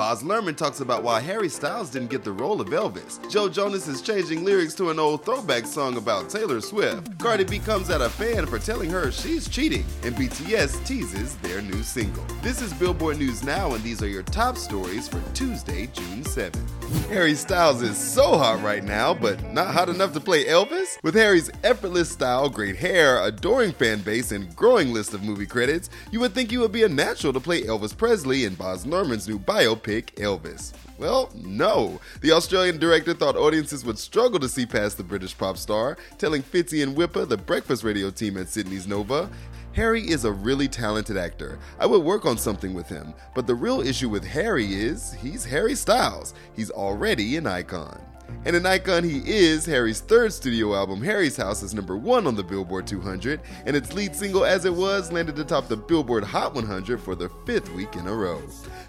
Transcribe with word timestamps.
Baz 0.00 0.22
Luhrmann 0.22 0.56
talks 0.56 0.80
about 0.80 1.02
why 1.02 1.20
Harry 1.20 1.50
Styles 1.50 1.90
didn't 1.90 2.08
get 2.08 2.24
the 2.24 2.32
role 2.32 2.62
of 2.62 2.68
Elvis. 2.68 3.20
Joe 3.30 3.50
Jonas 3.50 3.86
is 3.86 4.00
changing 4.00 4.46
lyrics 4.46 4.72
to 4.76 4.88
an 4.88 4.98
old 4.98 5.26
throwback 5.26 5.66
song 5.66 5.98
about 5.98 6.30
Taylor 6.30 6.62
Swift. 6.62 7.18
Cardi 7.18 7.44
B 7.44 7.58
comes 7.58 7.90
at 7.90 8.00
a 8.00 8.08
fan 8.08 8.46
for 8.46 8.58
telling 8.58 8.88
her 8.88 9.12
she's 9.12 9.46
cheating, 9.46 9.84
and 10.02 10.16
BTS 10.16 10.86
teases 10.86 11.36
their 11.42 11.60
new 11.60 11.82
single. 11.82 12.24
This 12.40 12.62
is 12.62 12.72
Billboard 12.72 13.18
News 13.18 13.44
Now, 13.44 13.74
and 13.74 13.84
these 13.84 14.02
are 14.02 14.08
your 14.08 14.22
top 14.22 14.56
stories 14.56 15.06
for 15.06 15.20
Tuesday, 15.34 15.86
June 15.88 16.24
7th. 16.24 16.66
Harry 17.10 17.34
Styles 17.34 17.82
is 17.82 17.98
so 17.98 18.38
hot 18.38 18.62
right 18.62 18.82
now, 18.82 19.12
but 19.12 19.52
not 19.52 19.68
hot 19.68 19.90
enough 19.90 20.14
to 20.14 20.20
play 20.20 20.46
Elvis? 20.46 20.96
With 21.02 21.14
Harry's 21.14 21.50
effortless 21.62 22.10
style, 22.10 22.48
great 22.48 22.76
hair, 22.76 23.22
adoring 23.22 23.72
fan 23.72 24.00
base, 24.00 24.32
and 24.32 24.56
growing 24.56 24.94
list 24.94 25.12
of 25.12 25.22
movie 25.22 25.44
credits, 25.44 25.90
you 26.10 26.20
would 26.20 26.32
think 26.32 26.50
you 26.50 26.60
would 26.60 26.72
be 26.72 26.84
a 26.84 26.88
natural 26.88 27.34
to 27.34 27.40
play 27.40 27.64
Elvis 27.64 27.94
Presley 27.94 28.46
in 28.46 28.54
Baz 28.54 28.86
Luhrmann's 28.86 29.28
new 29.28 29.38
biopic 29.38 29.89
pick 29.90 30.14
Elvis? 30.14 30.72
Well, 30.98 31.30
no. 31.34 32.00
The 32.20 32.30
Australian 32.30 32.78
director 32.78 33.12
thought 33.12 33.34
audiences 33.34 33.84
would 33.84 33.98
struggle 33.98 34.38
to 34.38 34.48
see 34.48 34.64
past 34.64 34.96
the 34.96 35.02
British 35.02 35.36
pop 35.36 35.56
star, 35.56 35.98
telling 36.16 36.44
Fitzy 36.44 36.84
and 36.84 36.94
Whipper, 36.94 37.24
the 37.24 37.36
breakfast 37.36 37.82
radio 37.82 38.08
team 38.08 38.36
at 38.36 38.48
Sydney's 38.48 38.86
Nova, 38.86 39.28
Harry 39.72 40.02
is 40.02 40.24
a 40.24 40.30
really 40.30 40.68
talented 40.68 41.16
actor. 41.16 41.58
I 41.80 41.86
would 41.86 42.04
work 42.04 42.24
on 42.24 42.38
something 42.38 42.72
with 42.72 42.88
him, 42.88 43.14
but 43.34 43.48
the 43.48 43.54
real 43.56 43.80
issue 43.80 44.08
with 44.08 44.24
Harry 44.24 44.74
is 44.74 45.12
he's 45.14 45.44
Harry 45.44 45.74
Styles. 45.74 46.34
He's 46.54 46.70
already 46.70 47.36
an 47.36 47.48
icon. 47.48 48.00
And 48.44 48.56
an 48.56 48.64
icon 48.64 49.04
he 49.04 49.22
is, 49.26 49.66
Harry's 49.66 50.00
third 50.00 50.32
studio 50.32 50.74
album, 50.74 51.02
Harry's 51.02 51.36
House, 51.36 51.62
is 51.62 51.74
number 51.74 51.96
one 51.96 52.26
on 52.26 52.34
the 52.34 52.42
Billboard 52.42 52.86
200, 52.86 53.40
and 53.66 53.76
its 53.76 53.92
lead 53.92 54.16
single, 54.16 54.44
As 54.44 54.64
It 54.64 54.72
Was, 54.72 55.12
landed 55.12 55.38
atop 55.38 55.68
the 55.68 55.76
Billboard 55.76 56.24
Hot 56.24 56.54
100 56.54 57.00
for 57.00 57.14
the 57.14 57.28
fifth 57.44 57.70
week 57.74 57.96
in 57.96 58.06
a 58.06 58.14
row. 58.14 58.40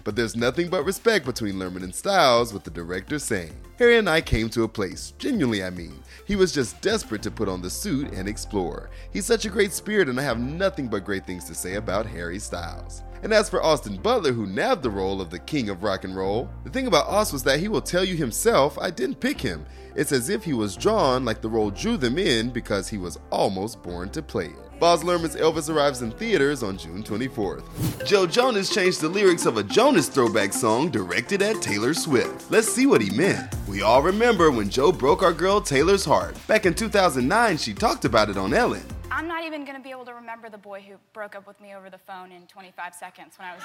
But 0.04 0.16
there's 0.16 0.36
nothing 0.36 0.70
but 0.70 0.84
respect 0.84 1.26
between 1.26 1.56
Luhrmann 1.56 1.84
and 1.84 1.94
Styles, 1.94 2.54
with 2.54 2.64
the 2.64 2.70
director 2.70 3.18
saying, 3.18 3.52
Harry 3.78 3.98
and 3.98 4.08
I 4.08 4.20
came 4.20 4.48
to 4.50 4.62
a 4.62 4.68
place, 4.68 5.12
genuinely 5.18 5.62
I 5.62 5.70
mean. 5.70 6.02
He 6.26 6.36
was 6.36 6.52
just 6.52 6.80
desperate 6.80 7.22
to 7.22 7.30
put 7.30 7.48
on 7.48 7.60
the 7.60 7.70
suit 7.70 8.12
and 8.12 8.28
explore. 8.28 8.90
He's 9.12 9.26
such 9.26 9.44
a 9.44 9.50
great 9.50 9.72
spirit, 9.72 10.08
and 10.08 10.18
I 10.18 10.22
have 10.22 10.40
nothing 10.40 10.88
but 10.88 11.04
great 11.04 11.26
things 11.26 11.44
to 11.44 11.54
say 11.54 11.74
about 11.74 12.06
Harry 12.06 12.38
Styles. 12.38 13.02
And 13.22 13.32
as 13.32 13.48
for 13.48 13.62
Austin 13.62 13.96
Butler, 13.96 14.32
who 14.32 14.46
nabbed 14.46 14.82
the 14.82 14.90
role 14.90 15.20
of 15.20 15.30
the 15.30 15.38
king 15.38 15.68
of 15.68 15.84
rock 15.84 16.02
and 16.02 16.16
roll, 16.16 16.50
the 16.64 16.70
thing 16.70 16.88
about 16.88 17.06
Aus 17.06 17.32
was 17.32 17.44
that 17.44 17.60
he 17.60 17.68
will 17.68 17.80
tell 17.80 18.04
you 18.04 18.16
himself, 18.16 18.76
I 18.78 18.90
didn't 18.90 19.20
pick 19.20 19.40
him. 19.40 19.64
It's 19.94 20.10
as 20.10 20.28
if 20.28 20.42
he 20.42 20.52
was 20.54 20.74
drawn 20.74 21.24
like 21.24 21.40
the 21.40 21.48
role 21.48 21.70
drew 21.70 21.96
them 21.96 22.18
in 22.18 22.50
because 22.50 22.88
he 22.88 22.98
was 22.98 23.18
almost 23.30 23.82
born 23.82 24.10
to 24.10 24.22
play 24.22 24.46
it. 24.46 24.80
Baz 24.80 25.04
Luhrmann's 25.04 25.36
Elvis 25.36 25.72
arrives 25.72 26.02
in 26.02 26.10
theaters 26.10 26.64
on 26.64 26.76
June 26.76 27.04
24th. 27.04 28.04
Joe 28.04 28.26
Jonas 28.26 28.68
changed 28.68 29.00
the 29.00 29.08
lyrics 29.08 29.46
of 29.46 29.56
a 29.56 29.62
Jonas 29.62 30.08
throwback 30.08 30.52
song 30.52 30.90
directed 30.90 31.40
at 31.42 31.62
Taylor 31.62 31.94
Swift. 31.94 32.50
Let's 32.50 32.66
see 32.66 32.86
what 32.86 33.00
he 33.00 33.16
meant. 33.16 33.54
We 33.68 33.82
all 33.82 34.02
remember 34.02 34.50
when 34.50 34.68
Joe 34.68 34.90
broke 34.90 35.22
our 35.22 35.32
girl 35.32 35.60
Taylor's 35.60 36.04
heart. 36.04 36.36
Back 36.48 36.66
in 36.66 36.74
2009, 36.74 37.58
she 37.58 37.74
talked 37.74 38.04
about 38.04 38.28
it 38.28 38.36
on 38.36 38.52
Ellen. 38.52 38.82
I'm 39.22 39.28
not 39.28 39.44
even 39.44 39.64
going 39.64 39.76
to 39.76 39.82
be 39.82 39.92
able 39.92 40.04
to 40.06 40.14
remember 40.14 40.50
the 40.50 40.58
boy 40.58 40.80
who 40.80 40.94
broke 41.12 41.36
up 41.36 41.46
with 41.46 41.60
me 41.60 41.76
over 41.76 41.88
the 41.88 41.98
phone 41.98 42.32
in 42.32 42.42
25 42.48 42.92
seconds 42.92 43.34
when 43.38 43.46
I 43.46 43.54
was 43.54 43.62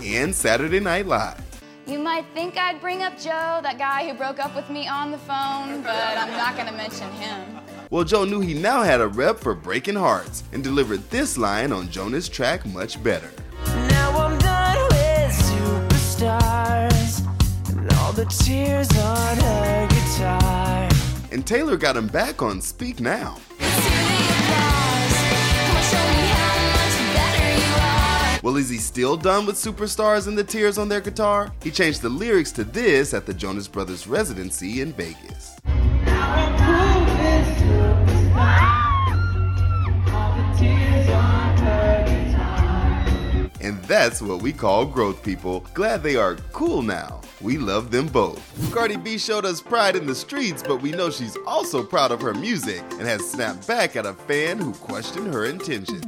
18. 0.00 0.12
And 0.12 0.34
Saturday 0.34 0.80
Night 0.80 1.06
Live. 1.06 1.40
You 1.86 2.00
might 2.00 2.24
think 2.34 2.58
I'd 2.58 2.80
bring 2.80 3.04
up 3.04 3.16
Joe, 3.16 3.60
that 3.62 3.78
guy 3.78 4.08
who 4.08 4.14
broke 4.14 4.40
up 4.40 4.56
with 4.56 4.68
me 4.70 4.88
on 4.88 5.12
the 5.12 5.18
phone, 5.18 5.82
but 5.82 6.18
I'm 6.18 6.32
not 6.32 6.56
going 6.56 6.66
to 6.66 6.72
mention 6.72 7.08
him. 7.12 7.60
Well, 7.90 8.02
Joe 8.02 8.24
knew 8.24 8.40
he 8.40 8.54
now 8.54 8.82
had 8.82 9.00
a 9.00 9.06
rep 9.06 9.38
for 9.38 9.54
breaking 9.54 9.94
hearts 9.94 10.42
and 10.52 10.64
delivered 10.64 11.08
this 11.10 11.38
line 11.38 11.70
on 11.70 11.88
Jonas' 11.88 12.28
track 12.28 12.66
much 12.66 13.00
better. 13.04 13.30
Now 13.66 14.18
I'm 14.18 14.36
done 14.38 14.82
with 14.88 15.30
superstars 16.10 17.20
and 17.70 17.92
all 17.92 18.12
the 18.12 18.24
tears 18.24 18.90
on 18.98 19.36
her 19.36 19.86
guitar. 19.86 20.88
And 21.30 21.46
Taylor 21.46 21.76
got 21.76 21.96
him 21.96 22.08
back 22.08 22.42
on 22.42 22.60
Speak 22.60 22.98
Now. 22.98 23.38
Well, 28.42 28.56
is 28.56 28.68
he 28.68 28.78
still 28.78 29.16
done 29.16 29.46
with 29.46 29.56
superstars 29.56 30.28
and 30.28 30.38
the 30.38 30.44
tears 30.44 30.78
on 30.78 30.88
their 30.88 31.00
guitar? 31.00 31.52
He 31.62 31.70
changed 31.70 32.02
the 32.02 32.08
lyrics 32.08 32.52
to 32.52 32.64
this 32.64 33.12
at 33.12 33.26
the 33.26 33.34
Jonas 33.34 33.66
Brothers 33.66 34.06
residency 34.06 34.80
in 34.80 34.92
Vegas. 34.92 35.56
And 43.60 43.82
that's 43.84 44.22
what 44.22 44.40
we 44.40 44.52
call 44.52 44.86
growth 44.86 45.22
people. 45.22 45.66
Glad 45.74 46.02
they 46.02 46.16
are 46.16 46.36
cool 46.52 46.80
now. 46.80 47.20
We 47.40 47.58
love 47.58 47.90
them 47.90 48.06
both. 48.06 48.72
Cardi 48.72 48.96
B 48.96 49.18
showed 49.18 49.44
us 49.44 49.60
pride 49.60 49.96
in 49.96 50.06
the 50.06 50.14
streets, 50.14 50.62
but 50.62 50.80
we 50.80 50.92
know 50.92 51.10
she's 51.10 51.36
also 51.46 51.82
proud 51.82 52.12
of 52.12 52.20
her 52.20 52.34
music 52.34 52.82
and 52.92 53.02
has 53.02 53.28
snapped 53.28 53.66
back 53.66 53.96
at 53.96 54.06
a 54.06 54.14
fan 54.14 54.58
who 54.58 54.72
questioned 54.74 55.34
her 55.34 55.44
intentions. 55.44 56.04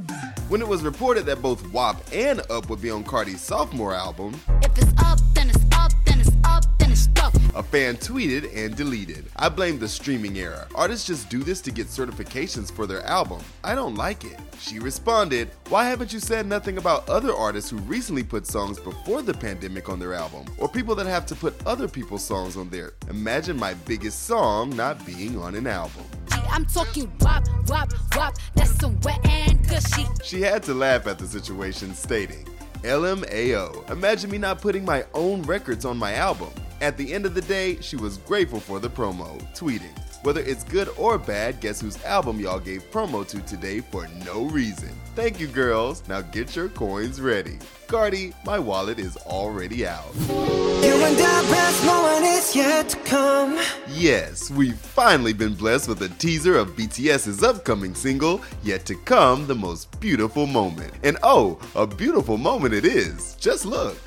When 0.50 0.60
it 0.60 0.66
was 0.66 0.82
reported 0.82 1.26
that 1.26 1.40
both 1.40 1.64
WAP 1.72 1.96
and 2.12 2.42
Up 2.50 2.68
would 2.70 2.82
be 2.82 2.90
on 2.90 3.04
Cardi's 3.04 3.40
sophomore 3.40 3.94
album, 3.94 4.34
If 4.62 4.76
it's 4.76 4.92
up, 5.00 5.20
then 5.32 5.48
it's 5.48 5.64
up, 5.70 5.92
then 6.04 6.18
it's 6.18 6.32
up, 6.42 6.64
then 6.80 6.90
it's 6.90 7.02
stuff. 7.02 7.32
a 7.54 7.62
fan 7.62 7.96
tweeted 7.96 8.50
and 8.52 8.74
deleted. 8.74 9.26
I 9.36 9.48
blame 9.48 9.78
the 9.78 9.86
streaming 9.86 10.36
era. 10.38 10.66
Artists 10.74 11.06
just 11.06 11.30
do 11.30 11.44
this 11.44 11.60
to 11.60 11.70
get 11.70 11.86
certifications 11.86 12.72
for 12.72 12.88
their 12.88 13.06
album. 13.06 13.40
I 13.62 13.76
don't 13.76 13.94
like 13.94 14.24
it. 14.24 14.40
She 14.58 14.80
responded, 14.80 15.52
Why 15.68 15.84
haven't 15.84 16.12
you 16.12 16.18
said 16.18 16.46
nothing 16.46 16.78
about 16.78 17.08
other 17.08 17.32
artists 17.32 17.70
who 17.70 17.76
recently 17.76 18.24
put 18.24 18.44
songs 18.44 18.80
before 18.80 19.22
the 19.22 19.34
pandemic 19.34 19.88
on 19.88 20.00
their 20.00 20.14
album? 20.14 20.46
Or 20.58 20.68
people 20.68 20.96
that 20.96 21.06
have 21.06 21.26
to 21.26 21.36
put 21.36 21.64
other 21.64 21.86
people's 21.86 22.24
songs 22.24 22.56
on 22.56 22.70
there? 22.70 22.94
Imagine 23.08 23.56
my 23.56 23.74
biggest 23.74 24.24
song 24.24 24.70
not 24.70 25.06
being 25.06 25.38
on 25.38 25.54
an 25.54 25.68
album. 25.68 26.02
I'm 26.50 26.66
talking 26.66 27.10
WAP, 27.20 27.46
WAP, 27.68 27.92
WAP. 28.16 28.36
That's 28.54 28.70
some 28.78 28.98
wet 29.00 29.24
and 29.26 29.68
gushy. 29.68 30.06
She 30.22 30.40
had 30.42 30.62
to 30.64 30.74
laugh 30.74 31.06
at 31.06 31.18
the 31.18 31.26
situation, 31.26 31.94
stating, 31.94 32.46
LMAO, 32.82 33.90
imagine 33.90 34.30
me 34.30 34.38
not 34.38 34.60
putting 34.60 34.84
my 34.84 35.04
own 35.14 35.42
records 35.42 35.84
on 35.84 35.96
my 35.96 36.14
album. 36.14 36.50
At 36.80 36.96
the 36.96 37.12
end 37.12 37.26
of 37.26 37.34
the 37.34 37.42
day, 37.42 37.78
she 37.82 37.96
was 37.96 38.16
grateful 38.18 38.58
for 38.58 38.80
the 38.80 38.88
promo, 38.88 39.38
tweeting, 39.54 39.94
Whether 40.24 40.40
it's 40.40 40.64
good 40.64 40.88
or 40.96 41.18
bad, 41.18 41.60
guess 41.60 41.78
whose 41.78 42.02
album 42.04 42.40
y'all 42.40 42.58
gave 42.58 42.90
promo 42.90 43.26
to 43.28 43.40
today 43.40 43.80
for 43.80 44.08
no 44.24 44.44
reason? 44.44 44.88
Thank 45.14 45.38
you, 45.38 45.46
girls. 45.46 46.02
Now 46.08 46.22
get 46.22 46.56
your 46.56 46.70
coins 46.70 47.20
ready. 47.20 47.58
Cardi, 47.86 48.32
my 48.46 48.58
wallet 48.58 48.98
is 48.98 49.18
already 49.18 49.86
out. 49.86 50.14
You 50.30 50.94
and 51.04 51.20
I 51.20 51.42
best 51.50 51.84
moment 51.84 52.24
is 52.24 52.56
yet 52.56 52.88
to 52.90 52.96
come. 52.98 53.60
Yes, 53.88 54.50
we've 54.50 54.78
finally 54.78 55.34
been 55.34 55.54
blessed 55.54 55.86
with 55.86 56.00
a 56.00 56.08
teaser 56.08 56.56
of 56.56 56.76
BTS's 56.76 57.42
upcoming 57.42 57.94
single, 57.94 58.40
Yet 58.62 58.86
to 58.86 58.94
Come, 58.94 59.46
the 59.46 59.54
most 59.54 60.00
beautiful 60.00 60.46
moment. 60.46 60.94
And 61.02 61.18
oh, 61.22 61.58
a 61.74 61.86
beautiful 61.86 62.38
moment 62.38 62.72
it 62.72 62.86
is. 62.86 63.34
Just 63.34 63.66
look. 63.66 63.98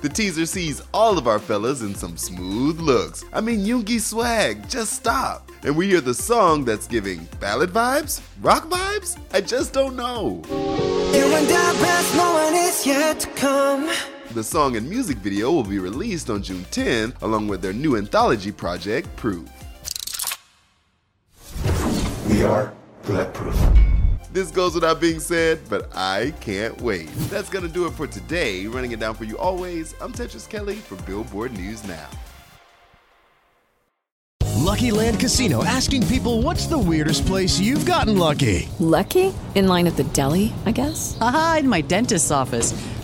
The 0.00 0.08
teaser 0.08 0.46
sees 0.46 0.80
all 0.94 1.18
of 1.18 1.26
our 1.26 1.40
fellas 1.40 1.82
in 1.82 1.92
some 1.92 2.16
smooth 2.16 2.78
looks. 2.78 3.24
I 3.32 3.40
mean, 3.40 3.66
Yoongi 3.66 4.00
swag, 4.00 4.68
just 4.68 4.92
stop. 4.92 5.50
And 5.64 5.76
we 5.76 5.88
hear 5.88 6.00
the 6.00 6.14
song 6.14 6.64
that's 6.64 6.86
giving 6.86 7.26
ballad 7.40 7.70
vibes? 7.70 8.20
Rock 8.40 8.68
vibes? 8.68 9.18
I 9.32 9.40
just 9.40 9.72
don't 9.72 9.96
know. 9.96 10.42
You 10.48 11.24
and 11.24 11.46
I 11.46 11.72
best, 11.80 12.14
no 12.14 12.32
one 12.32 12.54
yet 12.86 13.18
to 13.20 13.28
come. 13.30 13.90
The 14.34 14.44
song 14.44 14.76
and 14.76 14.88
music 14.88 15.16
video 15.18 15.50
will 15.50 15.64
be 15.64 15.80
released 15.80 16.30
on 16.30 16.44
June 16.44 16.64
10, 16.70 17.14
along 17.22 17.48
with 17.48 17.60
their 17.60 17.72
new 17.72 17.96
anthology 17.96 18.52
project, 18.52 19.08
Proof. 19.16 19.48
We 22.28 22.44
are 22.44 22.72
bulletproof. 23.02 23.87
This 24.38 24.52
goes 24.52 24.72
without 24.72 25.00
being 25.00 25.18
said, 25.18 25.58
but 25.68 25.90
I 25.96 26.32
can't 26.38 26.80
wait. 26.80 27.08
That's 27.28 27.50
gonna 27.50 27.66
do 27.66 27.86
it 27.86 27.92
for 27.94 28.06
today. 28.06 28.68
Running 28.68 28.92
it 28.92 29.00
down 29.00 29.16
for 29.16 29.24
you 29.24 29.36
always, 29.36 29.96
I'm 30.00 30.12
Tetris 30.12 30.48
Kelly 30.48 30.76
for 30.76 30.94
Billboard 31.02 31.54
News 31.54 31.82
Now. 31.82 32.08
Lucky 34.54 34.92
Land 34.92 35.18
Casino 35.18 35.64
asking 35.64 36.06
people 36.06 36.40
what's 36.40 36.68
the 36.68 36.78
weirdest 36.78 37.26
place 37.26 37.58
you've 37.58 37.84
gotten 37.84 38.16
lucky? 38.16 38.68
Lucky? 38.78 39.34
In 39.56 39.66
line 39.66 39.88
at 39.88 39.96
the 39.96 40.04
deli, 40.04 40.52
I 40.66 40.70
guess? 40.70 41.18
Aha, 41.20 41.56
in 41.58 41.68
my 41.68 41.80
dentist's 41.80 42.30
office. 42.30 42.74